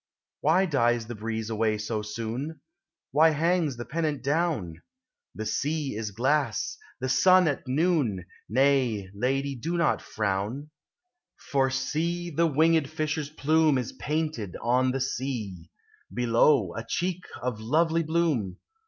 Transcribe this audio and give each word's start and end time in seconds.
Why 0.39 0.65
dies 0.65 1.05
the 1.05 1.13
breeze 1.13 1.51
away 1.51 1.77
so 1.77 2.01
soon? 2.01 2.59
Why 3.11 3.29
hangs 3.29 3.77
the 3.77 3.85
pennant 3.85 4.23
down? 4.23 4.81
The 5.35 5.45
sea 5.45 5.95
is 5.95 6.09
glass; 6.09 6.75
the 6.99 7.07
sun 7.07 7.47
at 7.47 7.67
noon. 7.67 8.25
Nay, 8.49 9.11
lady, 9.13 9.53
do 9.55 9.77
not 9.77 10.01
frown; 10.01 10.53
1U 10.53 10.53
POEMS 10.55 10.63
OF 10.63 10.73
XATURJb. 10.73 11.41
For, 11.51 11.69
see, 11.69 12.29
the 12.31 12.47
winged 12.47 12.89
fisher's 12.89 13.29
plume 13.29 13.77
Is 13.77 13.91
painted 13.93 14.57
on 14.59 14.89
the 14.89 15.01
sea; 15.01 15.69
Below, 16.11 16.73
a 16.75 16.83
cheek 16.83 17.21
of 17.39 17.61
lovely 17.61 18.01
bloom. 18.01 18.57